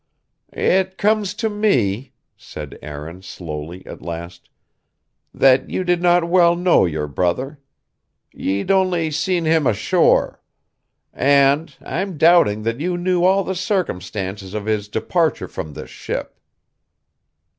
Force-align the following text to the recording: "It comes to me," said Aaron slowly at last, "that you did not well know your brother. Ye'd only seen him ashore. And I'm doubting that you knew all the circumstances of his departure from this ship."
"It 0.53 0.97
comes 0.97 1.35
to 1.35 1.47
me," 1.47 2.13
said 2.35 2.75
Aaron 2.81 3.21
slowly 3.21 3.85
at 3.85 4.01
last, 4.01 4.49
"that 5.31 5.69
you 5.69 5.83
did 5.83 6.01
not 6.01 6.27
well 6.27 6.55
know 6.55 6.85
your 6.85 7.05
brother. 7.05 7.59
Ye'd 8.33 8.71
only 8.71 9.11
seen 9.11 9.45
him 9.45 9.67
ashore. 9.67 10.41
And 11.13 11.75
I'm 11.85 12.17
doubting 12.17 12.63
that 12.63 12.79
you 12.79 12.97
knew 12.97 13.23
all 13.23 13.43
the 13.43 13.53
circumstances 13.53 14.55
of 14.55 14.65
his 14.65 14.87
departure 14.87 15.47
from 15.47 15.73
this 15.73 15.91
ship." 15.91 16.39